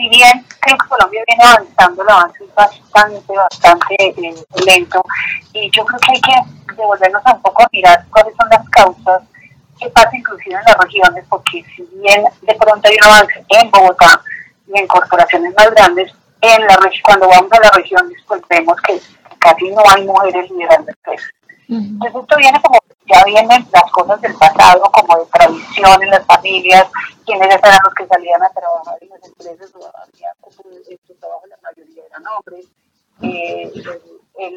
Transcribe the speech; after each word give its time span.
si 0.00 0.08
bien 0.08 0.44
creo 0.60 0.78
que 0.78 0.88
Colombia 0.88 1.22
viene 1.26 1.44
avanzando, 1.44 2.02
el 2.02 2.08
avance 2.08 2.42
es 2.42 2.54
bastante, 2.54 3.34
bastante 3.34 3.96
eh, 4.00 4.34
lento, 4.64 5.02
y 5.52 5.70
yo 5.70 5.84
creo 5.84 6.00
que 6.00 6.12
hay 6.12 6.20
que 6.20 6.74
devolvernos 6.74 7.22
un 7.26 7.42
poco 7.42 7.62
a 7.62 7.68
mirar 7.70 8.06
cuáles 8.10 8.34
son 8.36 8.48
las 8.48 8.66
causas 8.70 9.22
que 9.78 9.90
pasa 9.90 10.16
inclusive 10.16 10.54
en 10.54 10.64
las 10.66 10.78
regiones, 10.78 11.24
porque 11.28 11.64
si 11.76 11.82
bien 11.96 12.24
de 12.42 12.54
pronto 12.54 12.88
hay 12.88 12.96
un 12.96 13.08
avance 13.08 13.44
en 13.48 13.70
Bogotá 13.70 14.22
y 14.66 14.78
en 14.78 14.86
corporaciones 14.86 15.54
más 15.54 15.70
grandes, 15.70 16.12
en 16.40 16.66
la 16.66 16.78
cuando 17.04 17.28
vamos 17.28 17.52
a 17.52 17.60
las 17.60 17.72
regiones 17.72 18.16
pues 18.26 18.40
vemos 18.48 18.80
que 18.82 18.98
casi 19.38 19.70
no 19.70 19.82
hay 19.86 20.04
mujeres 20.06 20.50
liderando 20.50 20.90
empresas. 20.90 21.30
Entonces 21.68 22.22
esto 22.22 22.36
viene 22.36 22.60
como, 22.62 22.78
ya 23.06 23.22
vienen 23.24 23.66
las 23.72 23.90
cosas 23.92 24.20
del 24.22 24.34
pasado, 24.34 24.82
como 24.92 25.18
de 25.18 25.26
tradición 25.26 26.02
en 26.02 26.10
las 26.10 26.26
familias, 26.26 26.86
quienes 27.30 27.56
eran 27.56 27.78
los 27.84 27.94
que 27.94 28.06
salían 28.06 28.42
a 28.42 28.50
trabajar 28.50 28.98
en 29.00 29.08
las 29.10 29.24
empresas, 29.24 29.70
había 29.74 30.34
como 30.40 30.70
en 30.88 30.98
su 31.06 31.14
trabajo 31.14 31.46
la 31.46 31.58
mayoría 31.62 32.04
eran 32.06 32.24
hombres, 32.26 32.66
eh, 33.22 33.72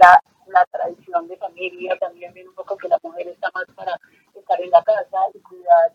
la, 0.00 0.22
la 0.46 0.64
tradición 0.66 1.28
de 1.28 1.36
familia 1.36 1.98
también 1.98 2.32
viene 2.32 2.48
un 2.48 2.54
poco 2.54 2.76
que 2.76 2.88
la 2.88 2.98
mujer 3.02 3.28
está 3.28 3.50
más 3.54 3.64
para 3.74 3.98
estar 4.34 4.60
en 4.60 4.70
la 4.70 4.82
casa 4.82 5.18
y 5.34 5.40
cuidar, 5.40 5.92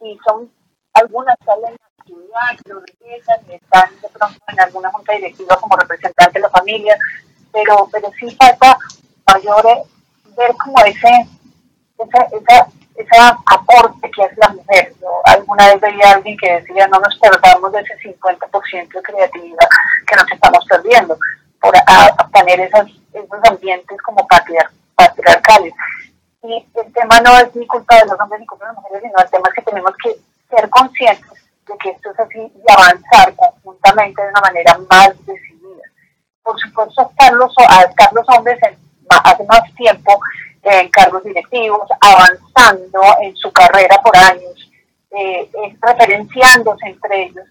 y, 0.00 0.18
son 0.26 0.50
algunas 0.94 1.36
salen 1.44 1.74
a 1.74 1.88
estudiar, 1.98 2.56
lo 2.64 2.80
regresan 2.80 3.50
están 3.50 4.00
de 4.00 4.08
pronto 4.08 4.38
en 4.48 4.60
alguna 4.60 4.90
junta 4.92 5.12
directiva 5.12 5.56
como 5.60 5.76
representante 5.76 6.38
de 6.38 6.40
la 6.40 6.50
familia, 6.50 6.96
pero, 7.52 7.88
pero 7.92 8.10
sí 8.18 8.34
falta 8.36 8.78
mayores 9.26 9.86
ver 10.36 10.56
como 10.56 10.82
ese, 10.84 11.28
esa, 11.98 12.66
esa, 12.96 13.38
aporte 13.46 14.10
que 14.10 14.22
es 14.22 14.38
la 14.38 14.48
mujer. 14.48 14.94
Alguna 15.50 15.72
vez 15.72 15.80
veía 15.80 16.10
a 16.10 16.14
alguien 16.14 16.36
que 16.36 16.60
decía 16.60 16.86
no 16.86 17.00
nos 17.00 17.18
perdamos 17.18 17.72
de 17.72 17.80
ese 17.80 17.98
50% 17.98 18.88
de 18.88 19.02
creatividad 19.02 19.68
que 20.06 20.14
nos 20.14 20.30
estamos 20.30 20.64
perdiendo 20.66 21.18
por 21.60 21.74
tener 22.32 22.60
esos, 22.60 22.88
esos 23.12 23.40
ambientes 23.42 24.00
como 24.02 24.24
patriarcales. 24.28 25.74
Y 26.44 26.54
el 26.54 26.92
tema 26.92 27.20
no 27.22 27.36
es 27.40 27.52
ni 27.56 27.66
culpa 27.66 27.96
de 27.96 28.06
los 28.06 28.20
hombres 28.20 28.40
ni 28.40 28.46
culpa 28.46 28.66
de 28.66 28.74
las 28.74 28.76
mujeres, 28.76 29.02
sino 29.02 29.18
el 29.18 29.30
tema 29.30 29.48
es 29.48 29.54
que 29.56 29.62
tenemos 29.62 29.92
que 30.04 30.16
ser 30.54 30.70
conscientes 30.70 31.50
de 31.66 31.78
que 31.78 31.90
esto 31.90 32.10
es 32.12 32.20
así 32.20 32.38
y 32.38 32.72
avanzar 32.72 33.34
conjuntamente 33.34 34.22
de 34.22 34.28
una 34.28 34.40
manera 34.42 34.78
más 34.88 35.26
decidida. 35.26 35.82
Por 36.44 36.60
supuesto, 36.60 37.10
estar 37.10 37.32
los, 37.32 37.52
estar 37.88 38.12
los 38.12 38.28
hombres 38.28 38.60
hace 39.08 39.44
más 39.46 39.74
tiempo 39.74 40.20
en 40.62 40.88
cargos 40.90 41.24
directivos, 41.24 41.88
avanzando 42.00 43.02
en 43.22 43.34
su 43.36 43.50
carrera 43.50 44.00
por 44.00 44.16
años, 44.16 44.59
eh, 45.10 45.50
referenciándose 45.80 46.86
entre 46.86 47.24
ellos. 47.24 47.46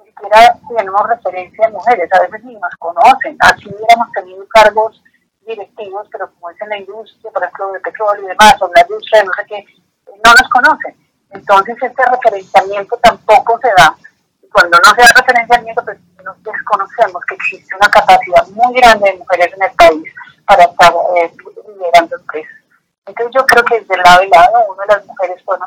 Ni 0.00 0.06
siquiera 0.06 0.56
tenemos 0.68 1.08
referencia 1.08 1.66
de 1.66 1.72
mujeres, 1.72 2.12
a 2.12 2.20
veces 2.20 2.44
ni 2.44 2.54
nos 2.54 2.74
conocen. 2.78 3.36
Así 3.40 3.68
hubiéramos 3.68 4.12
tenido 4.12 4.46
cargos 4.48 5.02
directivos, 5.46 6.08
pero 6.12 6.30
como 6.32 6.50
es 6.50 6.60
en 6.62 6.68
la 6.68 6.78
industria, 6.78 7.30
por 7.30 7.42
ejemplo, 7.42 7.72
de 7.72 7.80
petróleo 7.80 8.24
y 8.24 8.28
demás, 8.28 8.54
o 8.60 8.70
la 8.74 8.82
industria, 8.82 9.24
no 9.24 9.32
sé 9.32 9.44
qué, 9.46 9.64
no 10.06 10.32
nos 10.32 10.48
conocen. 10.48 10.94
Entonces, 11.30 11.76
este 11.80 12.04
referenciamiento 12.04 12.96
tampoco 13.02 13.58
se 13.60 13.68
da. 13.68 13.96
Y 14.42 14.48
cuando 14.48 14.78
no 14.78 14.90
se 14.94 15.02
da 15.02 15.08
referenciamiento, 15.16 15.84
pues 15.84 15.98
nos 16.24 16.42
desconocemos 16.42 17.24
que 17.26 17.34
existe 17.34 17.74
una 17.76 17.90
capacidad 17.90 18.46
muy 18.48 18.74
grande 18.74 19.10
de 19.10 19.18
mujeres 19.18 19.52
en 19.54 19.62
el 19.62 19.72
país 19.72 20.14
para 20.46 20.64
estar 20.64 20.92
eh, 21.16 21.32
liderando 21.68 22.16
empresas. 22.16 22.60
Entonces 23.06 23.34
yo 23.34 23.46
creo 23.46 23.64
que 23.64 23.80
desde 23.80 23.94
el 23.94 24.02
lado 24.02 24.20
de 24.20 24.28
las 24.28 24.49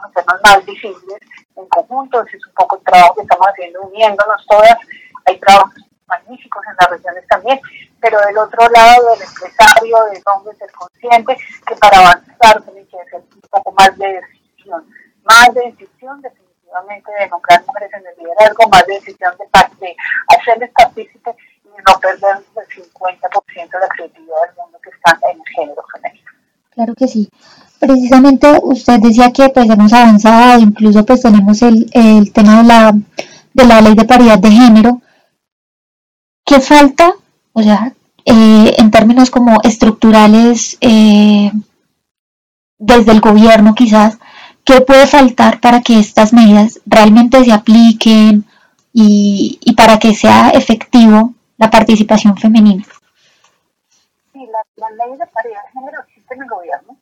podemos 0.04 0.10
hacernos 0.10 0.42
más 0.44 0.66
visibles 0.66 1.20
en 1.56 1.68
conjunto, 1.68 2.22
ese 2.24 2.38
es 2.38 2.48
un 2.48 2.54
poco 2.54 2.78
el 2.78 2.84
trabajo 2.84 3.16
que 3.16 3.22
estamos 3.22 3.48
haciendo 3.48 3.82
uniéndonos 3.82 4.46
todas, 4.48 4.78
hay 5.26 5.40
trabajos 5.40 5.74
magníficos 6.08 6.64
en 6.68 6.76
las 6.80 6.90
regiones 6.90 7.28
también, 7.28 7.60
pero 8.02 8.20
del 8.22 8.38
otro 8.38 8.68
lado 8.70 9.12
del 9.12 9.22
empresario, 9.22 9.98
del 10.12 10.24
hombre 10.26 10.56
ser 10.56 10.72
consciente, 10.72 11.38
que 11.66 11.76
para 11.76 12.00
avanzar 12.00 12.62
tiene 12.64 12.86
que 12.88 13.00
hacer 13.00 13.22
un 13.34 13.42
poco 13.50 13.72
más 13.72 13.98
de 13.98 14.22
decisión, 14.22 14.86
más 15.24 15.54
de 15.54 15.62
decisión 15.72 16.22
definitivamente 16.22 17.12
de 17.20 17.30
nombrar 17.30 17.64
mujeres 17.66 17.94
en 17.94 18.08
el 18.08 18.18
liderazgo, 18.18 18.68
más 18.70 18.86
de 18.86 18.94
decisión 18.96 19.34
de, 19.38 19.46
de 19.80 19.96
hacerles 20.28 20.72
partícipes 20.72 21.36
no 21.88 22.00
perder 22.00 22.38
el 22.56 22.68
50% 22.68 23.72
de 23.72 23.80
la 23.80 23.88
creatividad 23.88 24.36
del 24.48 24.56
mundo 24.58 24.80
que 24.84 24.90
está 24.92 25.20
en 25.32 25.40
el 25.40 25.48
género 25.48 25.84
femenino. 25.92 26.32
Claro 26.70 26.94
que 26.96 27.08
sí. 27.08 27.30
Precisamente 27.86 28.48
usted 28.64 29.00
decía 29.02 29.32
que 29.34 29.50
pues 29.50 29.70
hemos 29.70 29.92
avanzado, 29.92 30.62
incluso 30.62 31.06
pues 31.06 31.22
tenemos 31.22 31.62
el, 31.62 31.90
el 31.92 32.32
tema 32.32 32.62
de 32.62 32.64
la, 32.64 32.98
de 33.54 33.66
la 33.66 33.82
ley 33.82 33.94
de 33.94 34.06
paridad 34.06 34.40
de 34.40 34.52
género. 34.52 35.02
¿Qué 36.46 36.62
falta? 36.62 37.14
O 37.52 37.62
sea, 37.62 37.94
eh, 38.24 38.74
en 38.78 38.90
términos 38.90 39.30
como 39.30 39.60
estructurales, 39.64 40.78
eh, 40.80 41.52
desde 42.80 43.12
el 43.12 43.20
gobierno 43.22 43.74
quizás, 43.74 44.20
¿qué 44.64 44.82
puede 44.82 45.08
faltar 45.08 45.60
para 45.60 45.82
que 45.82 46.00
estas 46.00 46.34
medidas 46.34 46.80
realmente 46.86 47.44
se 47.44 47.52
apliquen 47.52 48.46
y, 48.94 49.60
y 49.62 49.74
para 49.74 49.98
que 50.00 50.14
sea 50.14 50.50
efectivo 50.52 51.34
la 51.58 51.70
participación 51.70 52.38
femenina. 52.38 52.86
Sí, 54.34 54.46
la, 54.48 54.62
la 54.76 54.90
ley 55.06 55.18
de 55.18 55.28
paridad 55.28 55.64
de 55.64 55.72
género 55.72 56.02
existe 56.02 56.34
en 56.34 56.42
el 56.42 56.50
gobierno, 56.50 56.98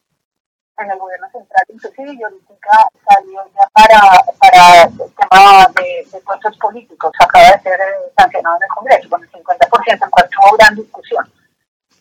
en 0.82 0.92
el 0.92 1.00
gobierno 1.00 1.30
central, 1.32 1.66
inclusive 1.70 2.14
y 2.14 2.24
ahorita 2.24 2.90
salió 3.08 3.42
ya 3.56 3.68
para, 3.74 4.24
para 4.40 4.84
el 4.84 4.98
tema 4.98 5.68
de, 5.76 6.08
de 6.12 6.20
puestos 6.22 6.58
políticos, 6.58 7.12
acaba 7.20 7.52
de 7.52 7.62
ser 7.62 7.80
eh, 7.80 8.12
sancionado 8.18 8.58
en 8.58 8.64
el 8.64 8.70
Congreso 8.70 9.10
con 9.10 9.24
el 9.24 9.32
50%, 9.32 10.04
en 10.04 10.10
cual 10.10 10.30
tuvo 10.30 10.58
gran 10.58 10.76
discusión. 10.76 11.32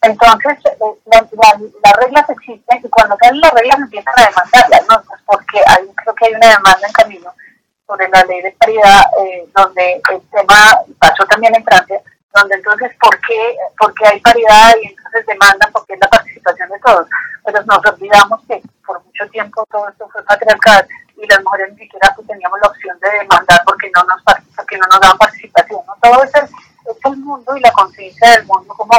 Entonces, 0.03 0.59
eh, 0.65 0.81
las 1.07 1.97
reglas 1.97 2.31
existen 2.31 2.81
y 2.83 2.89
cuando 2.89 3.17
salen 3.21 3.41
las 3.41 3.53
reglas 3.53 3.81
empiezan 3.81 4.15
a 4.17 4.29
demandarlas, 4.29 4.87
¿no? 4.89 5.03
Pues 5.03 5.21
porque 5.27 5.61
hay, 5.67 5.87
creo 5.95 6.15
que 6.15 6.27
hay 6.27 6.35
una 6.35 6.49
demanda 6.49 6.87
en 6.87 6.93
camino 6.93 7.35
sobre 7.87 8.09
la 8.09 8.25
ley 8.25 8.41
de 8.41 8.53
paridad, 8.53 9.03
eh, 9.21 9.49
donde 9.55 10.01
el 10.11 10.21
tema 10.31 10.81
pasó 10.99 11.25
también 11.27 11.55
en 11.55 11.65
Francia, 11.65 12.01
donde 12.35 12.55
entonces, 12.55 12.93
¿por 13.01 13.19
qué, 13.21 13.57
¿por 13.79 13.93
qué 13.95 14.07
hay 14.07 14.21
paridad 14.21 14.73
y 14.81 14.87
entonces 14.87 15.27
demandan 15.27 15.71
porque 15.73 15.95
es 15.95 16.01
la 16.01 16.09
participación 16.09 16.69
de 16.71 16.79
todos? 16.79 17.07
Pero 17.45 17.63
nos 17.65 17.87
olvidamos 17.87 18.41
que 18.47 18.60
mucho 19.21 19.31
tiempo 19.31 19.65
todo 19.71 19.89
esto 19.89 20.09
fue 20.11 20.23
patriarcal 20.25 20.87
y 21.17 21.27
las 21.27 21.43
mujeres 21.43 21.73
ni 21.73 21.81
siquiera 21.81 22.13
pues, 22.15 22.27
teníamos 22.27 22.59
la 22.63 22.69
opción 22.69 22.99
de 23.01 23.11
demandar 23.19 23.61
porque 23.67 23.91
no 23.95 24.03
nos, 24.05 24.23
porque 24.57 24.79
no 24.79 24.87
nos 24.91 25.01
daban 25.01 25.19
participación. 25.19 25.81
¿no? 25.87 25.95
Todo 26.01 26.23
es 26.23 26.35
el, 26.35 26.45
es 26.45 27.05
el 27.05 27.17
mundo 27.19 27.57
y 27.57 27.61
la 27.61 27.73
conciencia 27.73 28.31
del 28.31 28.47
mundo, 28.47 28.75
como 28.77 28.95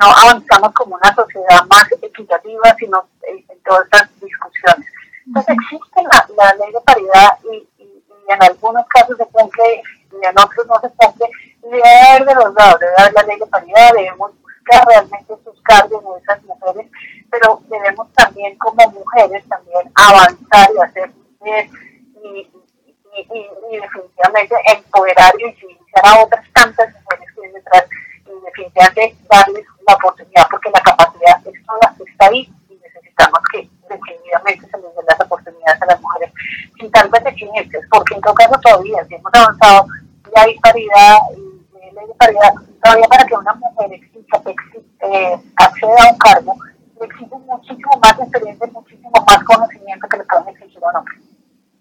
no 0.00 0.06
avanzamos 0.06 0.72
como 0.74 0.96
una 0.96 1.14
sociedad 1.14 1.64
más 1.68 1.84
equitativa, 2.00 2.74
sino 2.78 3.08
en, 3.22 3.44
todas 3.64 3.84
estas 3.84 4.20
discusiones. 4.20 4.86
Entonces 5.26 5.56
existe 5.62 6.02
la, 6.02 6.26
la 6.36 6.54
ley 6.54 6.72
de 6.72 6.80
paridad 6.80 7.38
y, 7.52 7.56
y, 7.78 8.04
y 8.08 8.32
en 8.32 8.42
algunos 8.42 8.86
casos 8.88 9.16
se 9.16 9.26
cumple 9.26 9.82
y 10.10 10.26
en 10.26 10.38
otros 10.38 10.66
no 10.66 10.80
se 10.80 10.90
cumple 10.96 11.28
debe 11.62 11.82
haber 11.84 12.26
de 12.26 12.34
los 12.34 12.54
lados, 12.54 12.80
debe 12.80 12.92
haber 12.98 13.12
la 13.14 13.22
ley 13.22 13.38
de 13.38 13.46
paridad, 13.46 13.92
debemos 13.94 14.32
buscar 14.42 14.86
realmente 14.86 15.34
sus 15.44 15.60
cargos 15.62 16.02
de 16.02 16.20
esas 16.22 16.42
mujeres, 16.44 16.90
pero 17.30 17.60
debemos 17.68 18.12
también 18.12 18.56
como 18.58 18.90
mujeres 18.90 19.44
también 19.48 19.91
avanzar 20.08 20.68
y 20.74 20.80
hacer 20.80 21.10
bien 21.42 21.70
y, 22.22 22.48
y, 23.28 23.78
definitivamente 23.80 24.54
empoderar 24.74 25.32
y 25.38 25.44
visibilizar 25.44 26.04
a 26.04 26.22
otras 26.22 26.44
tantas 26.52 26.88
mujeres 26.94 27.34
que 27.34 27.40
vienen 27.40 27.62
detrás 27.62 27.84
y 28.26 28.44
definitivamente 28.44 29.16
darles 29.30 29.66
la 29.86 29.94
oportunidad 29.94 30.48
porque 30.50 30.70
la 30.70 30.80
capacidad 30.80 31.02
está 32.06 32.26
ahí 32.26 32.48
y 32.68 32.74
necesitamos 32.74 33.40
que 33.52 33.68
definitivamente 33.88 34.68
se 34.68 34.78
les 34.78 34.94
den 34.94 35.04
las 35.08 35.20
oportunidades 35.20 35.82
a 35.82 35.86
las 35.86 36.00
mujeres 36.00 36.32
sin 36.78 36.90
tantas 36.90 37.24
deficiencias, 37.24 37.84
porque 37.90 38.14
en 38.14 38.20
todo 38.20 38.34
caso 38.34 38.60
todavía 38.60 39.04
si 39.06 39.14
hemos 39.14 39.32
avanzado 39.34 39.86
y 40.34 40.40
hay 40.40 40.58
paridad 40.60 41.16
y 41.36 41.52
de 42.06 42.14
paridad, 42.14 42.52
todavía 42.82 43.06
para 43.08 43.26
que 43.26 43.34
una 43.34 43.54
mujer 43.54 43.92
exista, 43.92 44.42
eh, 44.46 45.38
acceda 45.56 46.04
a 46.04 46.12
un 46.12 46.18
cargo, 46.18 46.54
exige 47.04 47.36
muchísimo 47.46 47.92
más 48.00 48.18
experiencia, 48.18 48.66
muchísimo 48.72 49.12
más 49.26 49.44
conocimiento 49.44 50.08
que 50.08 50.16
le 50.18 50.24
pueden 50.24 50.48
exigir 50.48 50.84
a 50.84 50.90
un 50.90 50.96
hombre. 50.96 51.14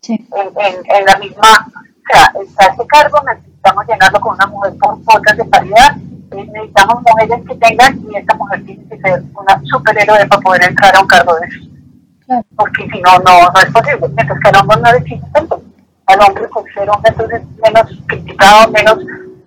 Sí. 0.02 0.28
En, 0.36 0.48
en, 0.48 0.96
en, 0.96 1.06
la 1.06 1.18
misma, 1.18 1.68
o 1.68 2.12
sea, 2.12 2.34
está 2.42 2.66
ese 2.74 2.88
cargo, 2.88 3.20
necesitamos 3.24 3.86
llenarlo 3.88 4.20
con 4.20 4.34
una 4.36 4.48
mujer 4.48 4.74
por 4.80 5.04
cuotas 5.04 5.38
de 5.38 5.46
paridad, 5.46 5.98
eh, 6.32 6.46
necesitamos 6.46 7.04
mujeres 7.04 7.40
que 7.48 7.56
tengan, 7.56 8.00
y 8.10 8.18
esta 8.18 8.36
mujer 8.36 8.66
tiene 8.66 8.88
que 8.90 8.98
ser 9.00 9.24
una 9.36 9.62
superhéroe 9.66 10.26
para 10.28 10.42
poder 10.42 10.64
entrar 10.64 10.96
a 10.96 11.02
un 11.02 11.08
cargo 11.08 11.36
de 11.36 11.48
eso. 11.48 11.70
Claro. 12.26 12.46
Porque 12.56 12.88
si 12.92 13.02
no, 13.02 13.20
no, 13.20 13.52
no 13.52 13.60
es 13.60 13.72
posible. 13.72 14.08
Mientras 14.16 14.40
que 14.40 14.50
al 14.50 14.56
hombre 14.62 14.78
no 14.82 14.90
exige 14.90 15.22
tanto. 15.34 15.62
Al 16.06 16.22
hombre, 16.22 16.48
por 16.48 16.74
ser 16.74 16.90
hombre, 16.90 17.12
entonces 17.12 17.42
menos 17.62 18.04
criticado, 18.08 18.72
menos 18.72 18.98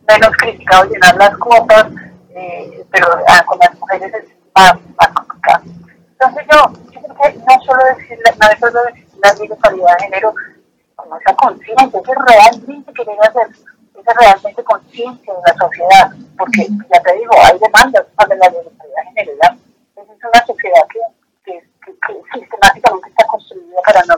menos 0.09 0.31
criticado 0.39 0.85
llenar 0.91 1.17
las 1.17 1.37
cuotas, 1.39 1.87
eh, 2.35 2.85
pero 2.91 3.07
ah, 3.29 3.45
con 3.47 3.59
las 3.59 3.79
mujeres 3.79 4.13
es 4.15 4.25
más, 4.55 4.75
más 4.99 5.09
complicado. 5.09 5.63
Entonces 6.13 6.47
yo, 6.51 6.73
yo 6.93 7.01
creo 7.01 7.17
que 7.17 7.39
no 7.39 7.64
solo 7.75 7.97
decir, 7.97 8.19
no 8.25 8.49
es 8.49 8.61
solo 8.61 8.85
decir 8.85 9.07
la 9.23 9.33
ley 9.35 9.49
de 9.49 9.55
de 9.55 10.03
género, 10.03 10.35
como 10.97 11.17
esa 11.17 11.35
conciencia, 11.35 12.01
es 12.01 12.19
realmente 12.27 12.93
querer 12.93 13.19
hacer, 13.21 13.49
hace 13.95 14.19
realmente 14.19 14.65
conciencia 14.65 15.35
de 15.35 15.41
la 15.43 15.55
sociedad, 15.55 16.11
porque 16.39 16.67
ya 16.93 17.03
te 17.03 17.17
digo, 17.17 17.33
hay 17.43 17.59
demandas 17.59 18.07
para 18.17 18.35
la 18.37 18.49
libertad 18.49 18.87
general. 19.15 19.59
Esa 19.97 20.13
es 20.13 20.25
una 20.25 20.47
sociedad 20.47 20.87
que, 20.93 21.01
que, 21.45 21.61
que, 21.85 22.39
sistemáticamente 22.39 23.09
está 23.09 23.27
construida 23.27 23.81
para 23.85 24.03
no 24.05 24.14